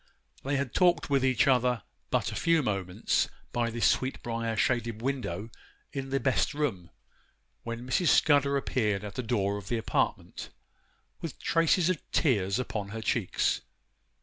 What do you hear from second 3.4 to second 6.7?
by the sweetbriar shaded window in the best